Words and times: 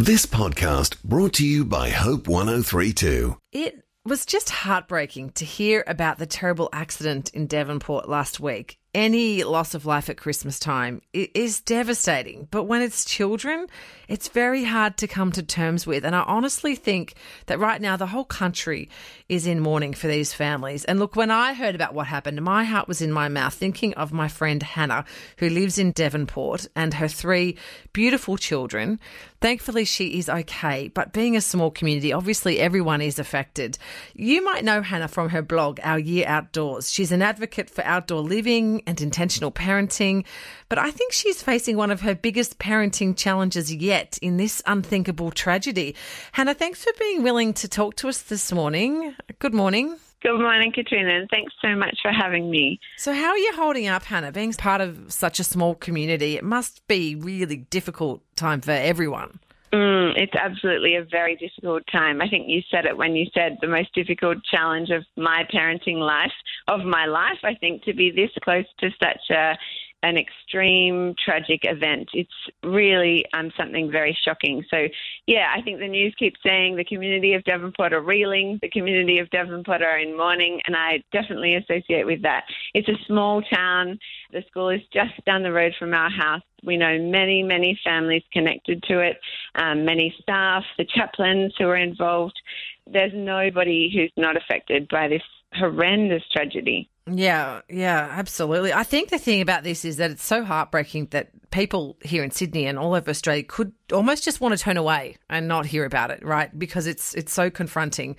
This 0.00 0.26
podcast 0.26 1.02
brought 1.02 1.32
to 1.34 1.44
you 1.44 1.64
by 1.64 1.88
Hope 1.90 2.28
1032. 2.28 3.36
It 3.50 3.82
was 4.04 4.24
just 4.24 4.48
heartbreaking 4.48 5.30
to 5.30 5.44
hear 5.44 5.82
about 5.88 6.18
the 6.18 6.26
terrible 6.26 6.68
accident 6.72 7.30
in 7.34 7.48
Devonport 7.48 8.08
last 8.08 8.38
week. 8.38 8.78
Any 8.98 9.44
loss 9.44 9.74
of 9.74 9.86
life 9.86 10.10
at 10.10 10.16
Christmas 10.16 10.58
time 10.58 11.02
is 11.12 11.60
devastating, 11.60 12.48
but 12.50 12.64
when 12.64 12.82
it's 12.82 13.04
children, 13.04 13.68
it's 14.08 14.26
very 14.26 14.64
hard 14.64 14.96
to 14.96 15.06
come 15.06 15.30
to 15.32 15.42
terms 15.44 15.86
with. 15.86 16.04
And 16.04 16.16
I 16.16 16.22
honestly 16.22 16.74
think 16.74 17.14
that 17.46 17.60
right 17.60 17.80
now 17.80 17.96
the 17.96 18.08
whole 18.08 18.24
country 18.24 18.88
is 19.28 19.46
in 19.46 19.60
mourning 19.60 19.92
for 19.92 20.08
these 20.08 20.32
families. 20.32 20.84
And 20.84 20.98
look, 20.98 21.14
when 21.14 21.30
I 21.30 21.54
heard 21.54 21.76
about 21.76 21.94
what 21.94 22.08
happened, 22.08 22.42
my 22.42 22.64
heart 22.64 22.88
was 22.88 23.00
in 23.00 23.12
my 23.12 23.28
mouth 23.28 23.54
thinking 23.54 23.94
of 23.94 24.12
my 24.12 24.26
friend 24.26 24.60
Hannah, 24.64 25.04
who 25.36 25.48
lives 25.48 25.78
in 25.78 25.92
Devonport, 25.92 26.66
and 26.74 26.94
her 26.94 27.06
three 27.06 27.56
beautiful 27.92 28.36
children. 28.36 28.98
Thankfully, 29.40 29.84
she 29.84 30.18
is 30.18 30.28
okay, 30.28 30.88
but 30.88 31.12
being 31.12 31.36
a 31.36 31.40
small 31.40 31.70
community, 31.70 32.12
obviously 32.12 32.58
everyone 32.58 33.00
is 33.00 33.20
affected. 33.20 33.78
You 34.14 34.42
might 34.42 34.64
know 34.64 34.82
Hannah 34.82 35.06
from 35.06 35.28
her 35.28 35.42
blog, 35.42 35.78
Our 35.84 36.00
Year 36.00 36.26
Outdoors. 36.26 36.90
She's 36.90 37.12
an 37.12 37.22
advocate 37.22 37.70
for 37.70 37.84
outdoor 37.84 38.22
living 38.22 38.82
and 38.88 39.00
intentional 39.02 39.52
parenting, 39.52 40.24
but 40.70 40.78
I 40.78 40.90
think 40.90 41.12
she's 41.12 41.42
facing 41.42 41.76
one 41.76 41.90
of 41.90 42.00
her 42.00 42.14
biggest 42.14 42.58
parenting 42.58 43.14
challenges 43.14 43.72
yet 43.72 44.18
in 44.22 44.38
this 44.38 44.62
unthinkable 44.66 45.30
tragedy. 45.30 45.94
Hannah, 46.32 46.54
thanks 46.54 46.82
for 46.82 46.92
being 46.98 47.22
willing 47.22 47.52
to 47.54 47.68
talk 47.68 47.96
to 47.96 48.08
us 48.08 48.22
this 48.22 48.50
morning. 48.50 49.14
Good 49.38 49.52
morning. 49.52 49.98
Good 50.22 50.38
morning, 50.38 50.72
Katrina, 50.72 51.20
and 51.20 51.28
thanks 51.30 51.52
so 51.62 51.76
much 51.76 51.98
for 52.02 52.10
having 52.10 52.50
me. 52.50 52.80
So, 52.96 53.12
how 53.12 53.28
are 53.28 53.38
you 53.38 53.52
holding 53.54 53.86
up, 53.86 54.02
Hannah? 54.02 54.32
Being 54.32 54.52
part 54.54 54.80
of 54.80 55.12
such 55.12 55.38
a 55.38 55.44
small 55.44 55.76
community, 55.76 56.36
it 56.36 56.42
must 56.42 56.84
be 56.88 57.14
really 57.14 57.56
difficult 57.56 58.22
time 58.34 58.60
for 58.60 58.72
everyone. 58.72 59.38
Mm, 59.72 60.14
it's 60.16 60.34
absolutely 60.34 60.96
a 60.96 61.04
very 61.04 61.36
difficult 61.36 61.82
time. 61.92 62.22
I 62.22 62.28
think 62.28 62.48
you 62.48 62.62
said 62.70 62.86
it 62.86 62.96
when 62.96 63.14
you 63.14 63.26
said 63.34 63.58
the 63.60 63.68
most 63.68 63.92
difficult 63.94 64.38
challenge 64.44 64.88
of 64.90 65.04
my 65.16 65.44
parenting 65.52 65.98
life, 65.98 66.32
of 66.68 66.80
my 66.86 67.04
life. 67.04 67.38
I 67.44 67.54
think 67.54 67.84
to 67.84 67.92
be 67.92 68.10
this 68.10 68.30
close 68.42 68.64
to 68.80 68.88
such 68.98 69.30
a 69.30 69.58
an 70.02 70.16
extreme 70.16 71.14
tragic 71.22 71.60
event. 71.64 72.08
It's 72.14 72.30
really 72.62 73.24
um, 73.32 73.50
something 73.56 73.90
very 73.90 74.16
shocking. 74.24 74.64
So, 74.70 74.86
yeah, 75.26 75.52
I 75.54 75.60
think 75.62 75.80
the 75.80 75.88
news 75.88 76.14
keeps 76.18 76.38
saying 76.44 76.76
the 76.76 76.84
community 76.84 77.34
of 77.34 77.42
Devonport 77.44 77.92
are 77.92 78.00
reeling, 78.00 78.58
the 78.62 78.70
community 78.70 79.18
of 79.18 79.28
Devonport 79.30 79.82
are 79.82 79.98
in 79.98 80.16
mourning, 80.16 80.60
and 80.66 80.76
I 80.76 81.02
definitely 81.12 81.56
associate 81.56 82.06
with 82.06 82.22
that. 82.22 82.44
It's 82.74 82.88
a 82.88 83.04
small 83.06 83.42
town. 83.42 83.98
The 84.32 84.44
school 84.48 84.68
is 84.68 84.82
just 84.92 85.24
down 85.24 85.42
the 85.42 85.52
road 85.52 85.74
from 85.78 85.94
our 85.94 86.10
house. 86.10 86.42
We 86.64 86.76
know 86.76 86.98
many, 86.98 87.42
many 87.42 87.78
families 87.84 88.22
connected 88.32 88.82
to 88.84 89.00
it, 89.00 89.20
um, 89.54 89.84
many 89.84 90.14
staff, 90.20 90.64
the 90.76 90.84
chaplains 90.84 91.54
who 91.58 91.66
are 91.68 91.76
involved. 91.76 92.38
There's 92.86 93.12
nobody 93.14 93.90
who's 93.92 94.12
not 94.16 94.36
affected 94.36 94.88
by 94.88 95.08
this 95.08 95.22
horrendous 95.54 96.22
tragedy. 96.32 96.90
Yeah, 97.10 97.62
yeah, 97.68 98.08
absolutely. 98.10 98.72
I 98.72 98.82
think 98.82 99.08
the 99.08 99.18
thing 99.18 99.40
about 99.40 99.62
this 99.62 99.84
is 99.84 99.96
that 99.96 100.10
it's 100.10 100.24
so 100.24 100.44
heartbreaking 100.44 101.08
that 101.10 101.30
people 101.50 101.96
here 102.02 102.22
in 102.22 102.30
Sydney 102.30 102.66
and 102.66 102.78
all 102.78 102.94
over 102.94 103.10
Australia 103.10 103.42
could 103.42 103.72
almost 103.92 104.24
just 104.24 104.40
want 104.40 104.56
to 104.56 104.62
turn 104.62 104.76
away 104.76 105.16
and 105.30 105.48
not 105.48 105.66
hear 105.66 105.84
about 105.84 106.10
it, 106.10 106.24
right? 106.24 106.56
Because 106.56 106.86
it's 106.86 107.14
it's 107.14 107.32
so 107.32 107.50
confronting. 107.50 108.16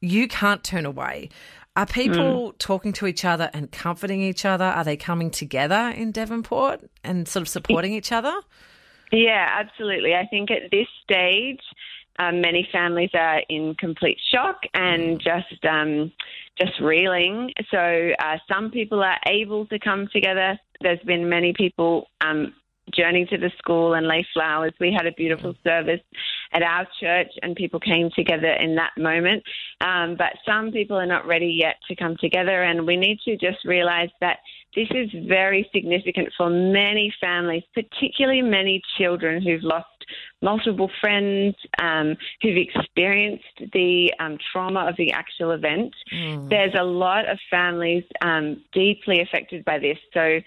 You 0.00 0.28
can't 0.28 0.62
turn 0.62 0.84
away. 0.84 1.30
Are 1.74 1.86
people 1.86 2.52
mm. 2.52 2.58
talking 2.58 2.92
to 2.94 3.06
each 3.06 3.24
other 3.24 3.50
and 3.54 3.70
comforting 3.70 4.20
each 4.20 4.44
other? 4.44 4.64
Are 4.64 4.84
they 4.84 4.96
coming 4.96 5.30
together 5.30 5.92
in 5.96 6.10
Devonport 6.10 6.90
and 7.04 7.28
sort 7.28 7.42
of 7.42 7.48
supporting 7.48 7.92
each 7.92 8.10
other? 8.10 8.34
Yeah, 9.12 9.48
absolutely. 9.58 10.14
I 10.14 10.26
think 10.26 10.50
at 10.50 10.70
this 10.70 10.88
stage, 11.02 11.60
um, 12.18 12.40
many 12.40 12.68
families 12.72 13.10
are 13.14 13.42
in 13.48 13.74
complete 13.76 14.18
shock 14.32 14.60
and 14.74 15.20
just 15.20 15.64
um, 15.64 16.12
just 16.58 16.80
reeling. 16.80 17.52
So 17.70 18.10
uh, 18.18 18.36
some 18.48 18.70
people 18.70 19.02
are 19.02 19.18
able 19.26 19.66
to 19.66 19.78
come 19.78 20.08
together. 20.12 20.58
There's 20.80 21.00
been 21.00 21.28
many 21.28 21.52
people 21.52 22.08
um, 22.20 22.54
journey 22.94 23.26
to 23.26 23.38
the 23.38 23.50
school 23.58 23.94
and 23.94 24.06
lay 24.06 24.26
flowers. 24.32 24.72
We 24.80 24.92
had 24.92 25.06
a 25.06 25.12
beautiful 25.12 25.54
service 25.64 26.00
at 26.52 26.62
our 26.62 26.86
church, 27.00 27.30
and 27.42 27.54
people 27.54 27.80
came 27.80 28.10
together 28.14 28.50
in 28.52 28.74
that 28.76 28.92
moment. 28.96 29.42
Um, 29.80 30.16
but 30.16 30.32
some 30.46 30.72
people 30.72 30.96
are 30.96 31.06
not 31.06 31.26
ready 31.26 31.58
yet 31.60 31.76
to 31.88 31.94
come 31.94 32.16
together, 32.20 32.62
and 32.62 32.86
we 32.86 32.96
need 32.96 33.20
to 33.24 33.36
just 33.36 33.64
realize 33.64 34.10
that 34.20 34.38
this 34.74 34.88
is 34.90 35.10
very 35.26 35.68
significant 35.72 36.28
for 36.36 36.50
many 36.50 37.12
families, 37.20 37.62
particularly 37.74 38.42
many 38.42 38.82
children 38.96 39.42
who've 39.42 39.62
lost 39.62 39.97
multiple 40.42 40.90
friends 41.00 41.54
um, 41.80 42.16
who've 42.42 42.56
experienced 42.56 43.44
the 43.72 44.12
um, 44.18 44.38
trauma 44.52 44.88
of 44.88 44.96
the 44.96 45.12
actual 45.12 45.52
event. 45.52 45.94
Mm. 46.12 46.48
There's 46.48 46.74
a 46.78 46.84
lot 46.84 47.28
of 47.28 47.38
families 47.50 48.04
um, 48.20 48.62
deeply 48.72 49.20
affected 49.20 49.64
by 49.64 49.78
this. 49.78 49.98
So 50.14 50.40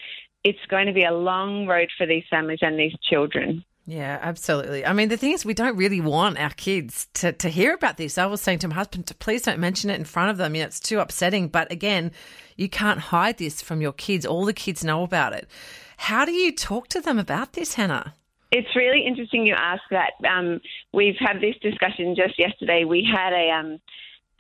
it's 0.44 0.66
going 0.70 0.88
to 0.88 0.94
be 0.94 1.04
a 1.04 1.14
long 1.14 1.68
road 1.68 1.90
for 1.98 2.06
these 2.06 2.24
families 2.30 2.60
and 2.62 2.80
these 2.80 2.96
children. 3.10 3.64
Yeah, 3.88 4.20
absolutely. 4.22 4.86
I 4.86 4.94
mean, 4.94 5.10
the 5.10 5.18
thing 5.18 5.32
is, 5.32 5.44
we 5.44 5.56
don't 5.56 5.76
really 5.76 6.02
want 6.02 6.40
our 6.40 6.52
kids 6.52 7.08
to, 7.16 7.34
to 7.34 7.50
hear 7.50 7.74
about 7.74 7.98
this. 7.98 8.18
I 8.18 8.28
was 8.28 8.40
saying 8.40 8.60
to 8.60 8.68
my 8.68 8.76
husband, 8.76 9.12
please 9.20 9.42
don't 9.42 9.60
mention 9.60 9.90
it 9.90 9.96
in 9.96 10.06
front 10.06 10.30
of 10.30 10.38
them. 10.38 10.56
You 10.56 10.62
know, 10.62 10.68
it's 10.68 10.80
too 10.80 11.00
upsetting. 11.00 11.48
But 11.48 11.72
again, 11.72 12.12
you 12.56 12.70
can't 12.70 13.00
hide 13.00 13.38
this 13.38 13.62
from 13.62 13.82
your 13.82 13.92
kids. 13.92 14.26
All 14.26 14.46
the 14.46 14.54
kids 14.54 14.84
know 14.84 15.04
about 15.04 15.34
it. 15.34 15.50
How 15.98 16.26
do 16.26 16.32
you 16.32 16.56
talk 16.56 16.88
to 16.90 17.02
them 17.02 17.18
about 17.18 17.54
this, 17.54 17.74
Hannah? 17.74 18.14
It's 18.52 18.76
really 18.76 19.06
interesting 19.06 19.46
you 19.46 19.56
ask 19.56 19.82
that. 19.92 20.14
Um, 20.28 20.60
we've 20.94 21.16
had 21.20 21.40
this 21.42 21.56
discussion 21.62 22.16
just 22.16 22.38
yesterday. 22.38 22.84
We 22.84 23.08
had 23.10 23.34
a 23.34 23.50
um, 23.52 23.80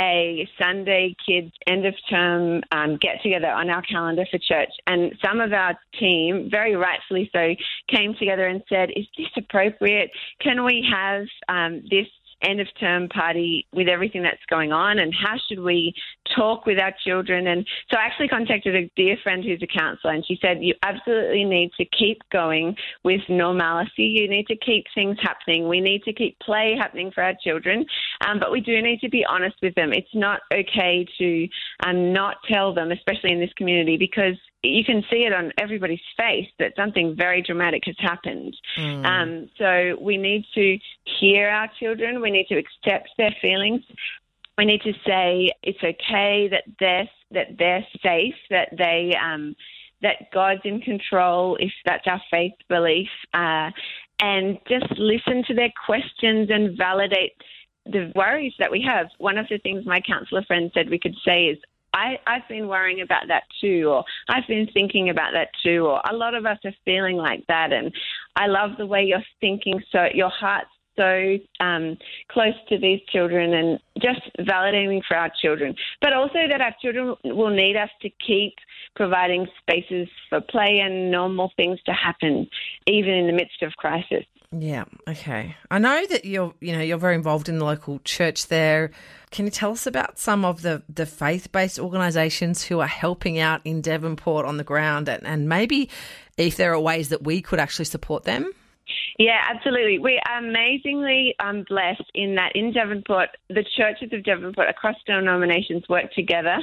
a 0.01 0.49
Sunday 0.59 1.15
kids 1.25 1.51
end 1.67 1.85
of 1.85 1.93
term 2.09 2.61
um, 2.71 2.97
get 2.97 3.21
together 3.21 3.47
on 3.47 3.69
our 3.69 3.83
calendar 3.83 4.25
for 4.29 4.39
church, 4.39 4.71
and 4.87 5.13
some 5.23 5.39
of 5.39 5.53
our 5.53 5.77
team, 5.99 6.49
very 6.49 6.75
rightfully 6.75 7.29
so, 7.31 7.55
came 7.87 8.15
together 8.15 8.47
and 8.47 8.63
said, 8.67 8.89
"Is 8.95 9.05
this 9.17 9.27
appropriate? 9.37 10.11
Can 10.41 10.65
we 10.65 10.85
have 10.91 11.25
um, 11.47 11.83
this 11.89 12.07
end 12.43 12.59
of 12.59 12.67
term 12.79 13.09
party 13.09 13.67
with 13.73 13.87
everything 13.87 14.23
that's 14.23 14.45
going 14.49 14.71
on 14.71 14.99
and 14.99 15.13
how 15.13 15.35
should 15.47 15.59
we 15.59 15.93
talk 16.35 16.65
with 16.65 16.79
our 16.79 16.93
children? 17.05 17.47
And 17.47 17.67
so 17.89 17.97
I 17.97 18.05
actually 18.05 18.27
contacted 18.27 18.75
a 18.75 18.89
dear 18.95 19.17
friend 19.23 19.43
who's 19.43 19.61
a 19.61 19.67
counsellor 19.67 20.13
and 20.13 20.25
she 20.25 20.37
said 20.41 20.57
you 20.61 20.73
absolutely 20.83 21.45
need 21.45 21.71
to 21.77 21.85
keep 21.85 22.21
going 22.31 22.75
with 23.03 23.21
normalcy. 23.29 24.03
You 24.03 24.29
need 24.29 24.47
to 24.47 24.55
keep 24.55 24.85
things 24.93 25.17
happening. 25.21 25.67
We 25.67 25.81
need 25.81 26.03
to 26.03 26.13
keep 26.13 26.39
play 26.39 26.75
happening 26.79 27.11
for 27.11 27.23
our 27.23 27.33
children 27.43 27.85
um, 28.25 28.39
but 28.39 28.51
we 28.51 28.61
do 28.61 28.81
need 28.81 28.99
to 29.01 29.09
be 29.09 29.25
honest 29.25 29.55
with 29.61 29.75
them. 29.75 29.93
It's 29.93 30.13
not 30.13 30.41
okay 30.53 31.05
to 31.17 31.47
um, 31.85 32.13
not 32.13 32.37
tell 32.49 32.73
them 32.73 32.91
especially 32.91 33.31
in 33.31 33.39
this 33.39 33.53
community 33.53 33.97
because 33.97 34.35
you 34.63 34.83
can 34.83 35.03
see 35.09 35.23
it 35.25 35.33
on 35.33 35.51
everybody's 35.57 35.99
face 36.15 36.47
that 36.59 36.73
something 36.75 37.15
very 37.15 37.41
dramatic 37.41 37.83
has 37.85 37.95
happened. 37.99 38.55
Mm. 38.77 39.05
Um, 39.05 39.49
so 39.57 39.97
we 40.01 40.17
need 40.17 40.45
to 40.53 40.77
hear 41.19 41.49
our 41.49 41.69
children. 41.79 42.21
We 42.21 42.31
need 42.31 42.47
to 42.47 42.57
accept 42.57 43.09
their 43.17 43.35
feelings. 43.41 43.81
We 44.57 44.65
need 44.65 44.81
to 44.81 44.93
say 45.05 45.49
it's 45.63 45.83
okay 45.83 46.47
that 46.49 46.63
they're 46.79 47.09
that 47.31 47.57
they're 47.57 47.85
safe. 48.03 48.35
That 48.49 48.69
they 48.77 49.13
um, 49.19 49.55
that 50.03 50.31
God's 50.31 50.61
in 50.63 50.81
control. 50.81 51.57
If 51.59 51.71
that's 51.85 52.05
our 52.05 52.21
faith 52.29 52.53
belief, 52.69 53.09
uh, 53.33 53.71
and 54.21 54.59
just 54.67 54.91
listen 54.97 55.43
to 55.47 55.55
their 55.55 55.71
questions 55.85 56.49
and 56.51 56.77
validate 56.77 57.33
the 57.85 58.11
worries 58.15 58.53
that 58.59 58.71
we 58.71 58.85
have. 58.87 59.07
One 59.17 59.39
of 59.39 59.47
the 59.49 59.57
things 59.57 59.85
my 59.85 60.01
counselor 60.01 60.43
friend 60.43 60.69
said 60.73 60.89
we 60.89 60.99
could 60.99 61.15
say 61.25 61.45
is, 61.45 61.57
I, 61.93 62.19
I've 62.25 62.47
been 62.47 62.67
worrying 62.67 63.01
about 63.01 63.27
that 63.27 63.43
too, 63.59 63.89
or 63.89 64.03
I've 64.29 64.47
been 64.47 64.67
thinking 64.73 65.09
about 65.09 65.31
that 65.33 65.49
too, 65.63 65.85
or 65.87 66.01
a 66.09 66.15
lot 66.15 66.35
of 66.35 66.45
us 66.45 66.57
are 66.63 66.73
feeling 66.85 67.17
like 67.17 67.45
that. 67.47 67.73
And 67.73 67.91
I 68.35 68.47
love 68.47 68.71
the 68.77 68.85
way 68.85 69.03
you're 69.03 69.23
thinking, 69.39 69.81
so 69.91 70.05
your 70.13 70.29
heart's 70.29 70.69
so 70.97 71.37
um, 71.59 71.97
close 72.29 72.53
to 72.69 72.77
these 72.77 72.99
children 73.09 73.53
and 73.53 73.79
just 74.01 74.21
validating 74.39 75.01
for 75.07 75.15
our 75.15 75.31
children, 75.41 75.73
but 76.01 76.13
also 76.13 76.39
that 76.49 76.61
our 76.61 76.75
children 76.81 77.15
will 77.23 77.49
need 77.49 77.77
us 77.77 77.89
to 78.01 78.09
keep 78.25 78.53
providing 78.95 79.47
spaces 79.61 80.07
for 80.29 80.41
play 80.41 80.81
and 80.83 81.09
normal 81.09 81.51
things 81.55 81.79
to 81.85 81.93
happen, 81.93 82.47
even 82.87 83.13
in 83.13 83.27
the 83.27 83.33
midst 83.33 83.61
of 83.63 83.71
crisis. 83.77 84.25
Yeah. 84.51 84.83
Okay. 85.07 85.55
I 85.69 85.79
know 85.79 86.05
that 86.07 86.25
you're, 86.25 86.53
you 86.59 86.73
know, 86.73 86.81
you're 86.81 86.97
very 86.97 87.15
involved 87.15 87.47
in 87.47 87.57
the 87.57 87.65
local 87.65 87.99
church 88.03 88.47
there. 88.47 88.91
Can 89.31 89.45
you 89.45 89.51
tell 89.51 89.71
us 89.71 89.87
about 89.87 90.19
some 90.19 90.43
of 90.43 90.61
the, 90.61 90.83
the 90.93 91.05
faith 91.05 91.51
based 91.53 91.79
organisations 91.79 92.63
who 92.63 92.81
are 92.81 92.87
helping 92.87 93.39
out 93.39 93.61
in 93.63 93.79
Devonport 93.79 94.45
on 94.45 94.57
the 94.57 94.65
ground 94.65 95.07
and, 95.07 95.25
and 95.25 95.47
maybe 95.47 95.89
if 96.37 96.57
there 96.57 96.73
are 96.73 96.79
ways 96.79 97.09
that 97.09 97.23
we 97.23 97.41
could 97.41 97.59
actually 97.59 97.85
support 97.85 98.23
them? 98.23 98.51
Yeah, 99.17 99.39
absolutely. 99.49 99.99
We 99.99 100.19
are 100.27 100.39
amazingly 100.39 101.35
um, 101.39 101.63
blessed 101.69 102.03
in 102.13 102.35
that 102.35 102.51
in 102.53 102.73
Devonport, 102.73 103.29
the 103.49 103.63
churches 103.77 104.09
of 104.11 104.23
Devonport 104.23 104.67
across 104.67 104.95
denominations 105.05 105.87
work 105.87 106.11
together 106.13 106.57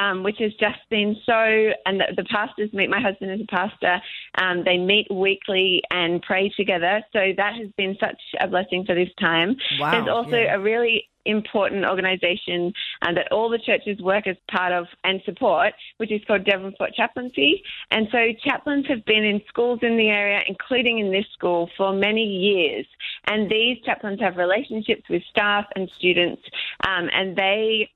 um, 0.00 0.22
which 0.22 0.38
has 0.38 0.52
just 0.54 0.78
been 0.90 1.16
so. 1.24 1.72
And 1.86 2.00
the, 2.00 2.14
the 2.16 2.24
pastors 2.24 2.72
meet. 2.72 2.90
My 2.90 3.00
husband 3.00 3.32
is 3.32 3.40
a 3.40 3.46
pastor. 3.46 4.00
Um, 4.40 4.64
they 4.64 4.78
meet 4.78 5.06
weekly 5.10 5.82
and 5.90 6.22
pray 6.22 6.50
together. 6.56 7.02
So 7.12 7.32
that 7.36 7.54
has 7.56 7.68
been 7.76 7.96
such 8.00 8.20
a 8.40 8.48
blessing 8.48 8.84
for 8.84 8.94
this 8.94 9.10
time. 9.20 9.56
Wow, 9.78 9.90
There's 9.90 10.08
also 10.08 10.38
yeah. 10.38 10.54
a 10.54 10.60
really 10.60 11.08
important 11.28 11.84
organisation 11.84 12.72
uh, 13.02 13.12
that 13.12 13.30
all 13.30 13.50
the 13.50 13.58
churches 13.58 14.00
work 14.00 14.26
as 14.26 14.36
part 14.50 14.72
of 14.72 14.86
and 15.04 15.20
support, 15.24 15.74
which 15.98 16.10
is 16.10 16.20
called 16.26 16.44
Devonport 16.44 16.94
Chaplaincy. 16.94 17.62
And 17.90 18.08
so 18.10 18.18
chaplains 18.42 18.86
have 18.88 19.04
been 19.04 19.24
in 19.24 19.40
schools 19.48 19.80
in 19.82 19.96
the 19.96 20.08
area, 20.08 20.40
including 20.46 20.98
in 20.98 21.12
this 21.12 21.26
school, 21.32 21.68
for 21.76 21.92
many 21.92 22.24
years. 22.24 22.86
And 23.26 23.50
these 23.50 23.78
chaplains 23.84 24.20
have 24.20 24.36
relationships 24.36 25.02
with 25.10 25.22
staff 25.30 25.66
and 25.76 25.90
students, 25.98 26.42
um, 26.86 27.10
and 27.12 27.36
they 27.36 27.90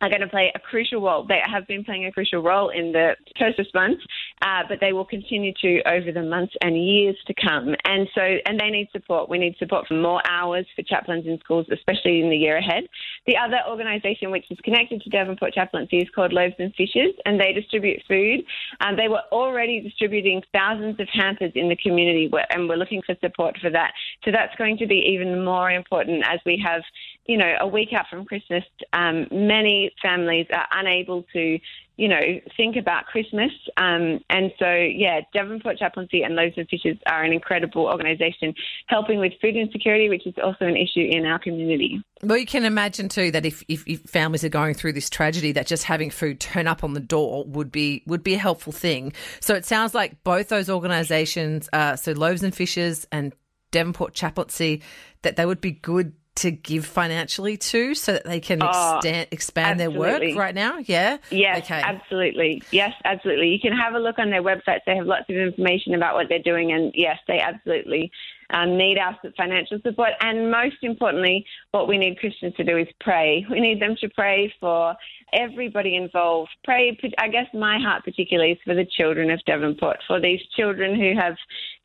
are 0.00 0.08
going 0.08 0.20
to 0.20 0.28
play 0.28 0.52
a 0.54 0.58
crucial 0.58 1.02
role. 1.02 1.24
They 1.26 1.40
have 1.44 1.66
been 1.66 1.84
playing 1.84 2.06
a 2.06 2.12
crucial 2.12 2.42
role 2.42 2.70
in 2.70 2.92
the 2.92 3.16
first 3.38 3.58
response, 3.58 3.96
uh, 4.42 4.62
but 4.68 4.78
they 4.80 4.92
will 4.92 5.04
continue 5.04 5.52
to 5.60 5.82
over 5.90 6.12
the 6.12 6.22
months 6.22 6.54
and 6.62 6.76
years 6.76 7.16
to 7.26 7.34
come. 7.34 7.74
And 7.84 8.08
so, 8.14 8.22
and 8.46 8.60
they 8.60 8.70
need 8.70 8.88
support. 8.92 9.28
We 9.28 9.38
need 9.38 9.56
support 9.58 9.88
for 9.88 9.94
more 9.94 10.22
hours 10.28 10.66
for 10.76 10.82
chaplains 10.82 11.26
in 11.26 11.38
schools, 11.40 11.66
especially 11.72 12.20
in 12.20 12.30
the 12.30 12.36
year 12.36 12.58
ahead. 12.58 12.84
The 13.26 13.36
other 13.36 13.58
organisation 13.68 14.30
which 14.30 14.44
is 14.50 14.58
connected 14.62 15.02
to 15.02 15.10
Devonport 15.10 15.52
Chaplaincy 15.52 15.98
is 15.98 16.08
called 16.14 16.32
Loaves 16.32 16.54
and 16.58 16.72
Fishes, 16.74 17.14
and 17.26 17.40
they 17.40 17.52
distribute 17.52 18.00
food. 18.06 18.40
Um, 18.80 18.96
they 18.96 19.08
were 19.08 19.22
already 19.32 19.80
distributing 19.80 20.42
thousands 20.52 21.00
of 21.00 21.08
hampers 21.12 21.52
in 21.54 21.68
the 21.68 21.76
community, 21.76 22.30
and 22.50 22.68
we're 22.68 22.76
looking 22.76 23.02
for 23.04 23.16
support 23.20 23.56
for 23.60 23.70
that. 23.70 23.92
So 24.24 24.30
that's 24.30 24.54
going 24.56 24.78
to 24.78 24.86
be 24.86 25.08
even 25.12 25.44
more 25.44 25.70
important 25.70 26.24
as 26.26 26.38
we 26.46 26.62
have, 26.64 26.82
you 27.28 27.36
know, 27.36 27.54
a 27.60 27.68
week 27.68 27.92
out 27.92 28.06
from 28.08 28.24
Christmas. 28.24 28.64
Um, 28.94 29.28
many 29.30 29.92
families 30.00 30.46
are 30.50 30.66
unable 30.72 31.24
to, 31.34 31.58
you 31.98 32.08
know, 32.08 32.20
think 32.56 32.76
about 32.76 33.04
Christmas. 33.04 33.50
Um, 33.76 34.20
and 34.30 34.50
so, 34.58 34.72
yeah, 34.72 35.20
Devonport 35.34 35.76
Chaplaincy 35.76 36.22
and 36.22 36.34
Loaves 36.34 36.54
and 36.56 36.66
Fishes 36.70 36.96
are 37.06 37.22
an 37.22 37.34
incredible 37.34 37.84
organisation 37.84 38.54
helping 38.86 39.20
with 39.20 39.34
food 39.42 39.56
insecurity, 39.56 40.08
which 40.08 40.26
is 40.26 40.32
also 40.42 40.64
an 40.64 40.76
issue 40.76 41.06
in 41.06 41.26
our 41.26 41.38
community. 41.38 42.00
Well, 42.22 42.38
you 42.38 42.46
can 42.46 42.64
imagine 42.64 43.10
too 43.10 43.30
that 43.32 43.44
if, 43.44 43.62
if, 43.68 43.86
if, 43.86 44.00
families 44.04 44.42
are 44.42 44.48
going 44.48 44.72
through 44.72 44.94
this 44.94 45.10
tragedy, 45.10 45.52
that 45.52 45.66
just 45.66 45.84
having 45.84 46.08
food 46.08 46.40
turn 46.40 46.66
up 46.66 46.82
on 46.82 46.94
the 46.94 47.00
door 47.00 47.44
would 47.46 47.70
be 47.70 48.02
would 48.06 48.22
be 48.22 48.34
a 48.34 48.38
helpful 48.38 48.72
thing. 48.72 49.12
So 49.40 49.54
it 49.54 49.66
sounds 49.66 49.94
like 49.94 50.24
both 50.24 50.48
those 50.48 50.70
organisations, 50.70 51.68
uh, 51.74 51.94
so 51.96 52.12
Loaves 52.12 52.42
and 52.42 52.54
Fishes 52.54 53.06
and 53.12 53.34
Devonport 53.70 54.14
Chaplaincy, 54.14 54.82
that 55.22 55.36
they 55.36 55.44
would 55.44 55.60
be 55.60 55.72
good 55.72 56.14
to 56.38 56.50
give 56.50 56.86
financially 56.86 57.56
to 57.56 57.94
so 57.94 58.12
that 58.12 58.24
they 58.24 58.40
can 58.40 58.62
Oh, 58.62 58.96
extend, 58.96 59.28
expand 59.30 59.80
their 59.80 59.90
work 59.90 60.22
right 60.36 60.54
now? 60.54 60.78
Yeah? 60.78 61.18
Yes, 61.30 61.64
Okay. 61.64 61.82
absolutely. 61.84 62.62
Yes, 62.70 62.92
absolutely. 63.04 63.48
You 63.48 63.60
can 63.60 63.72
have 63.72 63.94
a 63.94 63.98
look 63.98 64.18
on 64.18 64.30
their 64.30 64.42
websites. 64.42 64.80
They 64.86 64.96
have 64.96 65.06
lots 65.06 65.24
of 65.28 65.36
information 65.36 65.94
about 65.94 66.14
what 66.14 66.26
they're 66.28 66.42
doing, 66.42 66.72
and 66.72 66.92
yes, 66.94 67.18
they 67.26 67.40
absolutely 67.40 68.10
um, 68.50 68.76
need 68.78 68.98
our 68.98 69.16
financial 69.36 69.78
support. 69.82 70.10
And 70.20 70.50
most 70.50 70.76
importantly, 70.82 71.44
what 71.72 71.88
we 71.88 71.98
need 71.98 72.18
Christians 72.18 72.54
to 72.56 72.64
do 72.64 72.76
is 72.78 72.88
pray. 73.00 73.44
We 73.50 73.60
need 73.60 73.80
them 73.80 73.96
to 74.00 74.08
pray 74.10 74.52
for 74.60 74.94
everybody 75.32 75.96
involved. 75.96 76.50
Pray, 76.64 76.98
I 77.18 77.28
guess 77.28 77.46
my 77.52 77.78
heart 77.78 78.04
particularly 78.04 78.52
is 78.52 78.58
for 78.64 78.74
the 78.74 78.86
children 78.96 79.30
of 79.30 79.40
Devonport, 79.46 79.98
for 80.06 80.20
these 80.20 80.40
children 80.56 80.94
who 80.98 81.12
have 81.18 81.36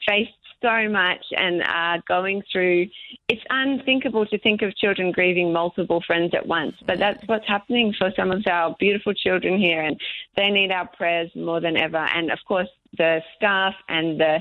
faced 0.07 0.31
so 0.63 0.89
much 0.89 1.23
and 1.37 1.61
are 1.63 2.01
going 2.07 2.41
through. 2.51 2.87
It's 3.27 3.43
unthinkable 3.49 4.25
to 4.27 4.39
think 4.39 4.61
of 4.63 4.75
children 4.77 5.11
grieving 5.11 5.53
multiple 5.53 6.01
friends 6.07 6.33
at 6.33 6.47
once, 6.47 6.75
but 6.87 6.97
that's 6.97 7.21
what's 7.27 7.47
happening 7.47 7.93
for 7.97 8.11
some 8.15 8.31
of 8.31 8.41
our 8.47 8.75
beautiful 8.79 9.13
children 9.13 9.59
here, 9.59 9.81
and 9.81 9.99
they 10.35 10.49
need 10.49 10.71
our 10.71 10.87
prayers 10.87 11.29
more 11.35 11.59
than 11.59 11.77
ever. 11.77 11.97
And 12.15 12.31
of 12.31 12.39
course, 12.47 12.69
the 12.97 13.21
staff 13.35 13.75
and 13.89 14.19
the 14.19 14.39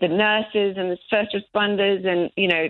the 0.00 0.08
nurses 0.08 0.76
and 0.76 0.90
the 0.90 0.98
first 1.08 1.34
responders, 1.34 2.06
and 2.06 2.30
you 2.36 2.48
know, 2.48 2.68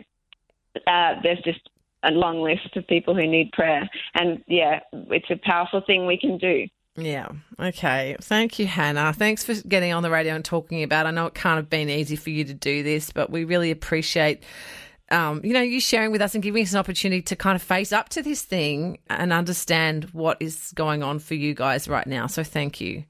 uh, 0.87 1.15
there's 1.23 1.43
just 1.45 1.69
a 2.05 2.11
long 2.11 2.43
list 2.43 2.77
of 2.77 2.87
people 2.87 3.15
who 3.15 3.27
need 3.27 3.53
prayer. 3.53 3.89
And 4.15 4.43
yeah, 4.47 4.81
it's 4.93 5.31
a 5.31 5.37
powerful 5.37 5.83
thing 5.87 6.07
we 6.07 6.19
can 6.19 6.39
do. 6.39 6.67
Yeah. 6.97 7.29
Okay. 7.59 8.17
Thank 8.21 8.59
you, 8.59 8.67
Hannah. 8.67 9.13
Thanks 9.13 9.45
for 9.45 9.55
getting 9.67 9.93
on 9.93 10.03
the 10.03 10.11
radio 10.11 10.35
and 10.35 10.45
talking 10.45 10.83
about. 10.83 11.07
I 11.07 11.11
know 11.11 11.27
it 11.27 11.35
can't 11.35 11.57
have 11.57 11.71
been 11.71 11.89
easy 11.89 12.17
for 12.17 12.31
you 12.31 12.45
to 12.45 12.55
do 12.55 12.83
this, 12.83 13.11
but 13.11 13.31
we 13.31 13.45
really 13.45 13.71
appreciate. 13.71 14.43
Um, 15.11 15.41
you 15.45 15.53
know, 15.53 15.61
you 15.61 15.81
sharing 15.81 16.11
with 16.11 16.23
us 16.23 16.35
and 16.35 16.43
giving 16.43 16.63
us 16.63 16.73
an 16.73 16.79
opportunity 16.79 17.23
to 17.23 17.37
kind 17.37 17.57
of 17.57 17.63
face 17.63 17.93
up 17.93 18.09
to 18.11 18.23
this 18.23 18.43
thing 18.43 18.99
and 19.11 19.33
understand 19.33 20.05
what 20.13 20.39
is 20.41 20.73
going 20.75 21.03
on 21.03 21.19
for 21.19 21.35
you 21.35 21.55
guys 21.55 21.89
right 21.89 22.07
now. 22.07 22.27
So, 22.27 22.45
thank 22.45 22.81
you. 22.81 23.05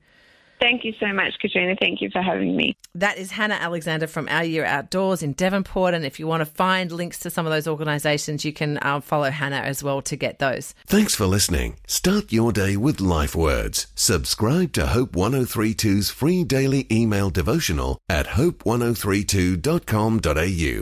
Thank 0.62 0.85
you 0.85 0.93
so 1.00 1.12
much, 1.12 1.32
Katrina. 1.41 1.75
Thank 1.81 2.00
you 2.00 2.09
for 2.11 2.23
having 2.23 2.56
me. 2.56 2.76
That 2.94 3.19
is 3.19 3.32
Hannah 3.32 3.55
Alexander 3.55 4.06
from 4.06 4.29
Our 4.29 4.44
Year 4.44 4.64
Outdoors 4.64 5.20
in 5.20 5.32
Devonport. 5.32 5.93
And 5.93 6.05
if 6.05 6.20
you 6.20 6.29
want 6.29 6.43
to 6.43 6.47
find 6.47 6.93
links 6.93 7.19
to 7.20 7.31
some 7.31 7.47
of 7.47 7.53
those 7.53 7.67
organisations, 7.67 8.44
you 8.44 8.53
can 8.53 8.79
um, 8.82 9.03
follow 9.03 9.31
Hannah 9.31 9.56
as 9.56 9.82
well 9.82 10.00
to 10.03 10.14
get 10.14 10.38
those. 10.38 10.73
Thanks 10.87 11.17
for 11.17 11.26
listening. 11.26 11.79
Start 11.88 12.31
your 12.31 12.53
day 12.53 12.76
with 12.76 13.00
life 13.00 13.35
words. 13.35 13.88
Subscribe 13.97 14.73
to 14.75 14.87
Hope 14.87 15.17
1032's 15.17 16.11
free 16.11 16.44
daily 16.44 16.87
email 16.93 17.31
devotional 17.31 17.99
at 18.08 18.29
hope1032.com.au. 18.29 20.81